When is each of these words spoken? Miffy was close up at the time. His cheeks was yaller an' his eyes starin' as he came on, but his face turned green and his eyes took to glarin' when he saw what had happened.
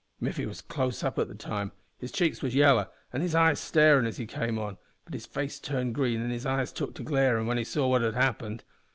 Miffy 0.19 0.47
was 0.47 0.61
close 0.61 1.03
up 1.03 1.19
at 1.19 1.27
the 1.27 1.35
time. 1.35 1.71
His 1.99 2.11
cheeks 2.11 2.41
was 2.41 2.55
yaller 2.55 2.87
an' 3.13 3.21
his 3.21 3.35
eyes 3.35 3.59
starin' 3.59 4.07
as 4.07 4.17
he 4.17 4.25
came 4.25 4.57
on, 4.57 4.79
but 5.05 5.13
his 5.13 5.27
face 5.27 5.59
turned 5.59 5.93
green 5.93 6.21
and 6.23 6.31
his 6.31 6.43
eyes 6.43 6.71
took 6.73 6.95
to 6.95 7.03
glarin' 7.03 7.45
when 7.45 7.59
he 7.59 7.63
saw 7.63 7.87
what 7.87 8.01
had 8.01 8.15
happened. 8.15 8.63